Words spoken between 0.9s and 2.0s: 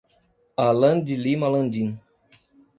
de Lima Landim